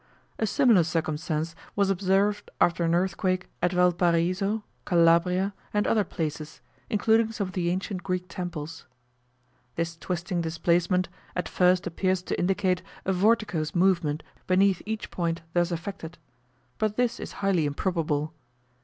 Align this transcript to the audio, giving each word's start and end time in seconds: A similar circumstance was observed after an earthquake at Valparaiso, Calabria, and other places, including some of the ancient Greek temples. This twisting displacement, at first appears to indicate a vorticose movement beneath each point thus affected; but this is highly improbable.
A 0.39 0.47
similar 0.47 0.83
circumstance 0.83 1.55
was 1.75 1.91
observed 1.91 2.49
after 2.59 2.83
an 2.85 2.95
earthquake 2.95 3.47
at 3.61 3.71
Valparaiso, 3.71 4.63
Calabria, 4.83 5.53
and 5.75 5.85
other 5.85 6.03
places, 6.03 6.59
including 6.89 7.31
some 7.31 7.47
of 7.49 7.53
the 7.53 7.69
ancient 7.69 8.01
Greek 8.01 8.25
temples. 8.27 8.87
This 9.75 9.95
twisting 9.95 10.41
displacement, 10.41 11.07
at 11.35 11.47
first 11.47 11.85
appears 11.85 12.23
to 12.23 12.39
indicate 12.39 12.81
a 13.05 13.13
vorticose 13.13 13.75
movement 13.75 14.23
beneath 14.47 14.81
each 14.87 15.11
point 15.11 15.41
thus 15.53 15.69
affected; 15.69 16.17
but 16.79 16.95
this 16.95 17.19
is 17.19 17.33
highly 17.33 17.67
improbable. 17.67 18.33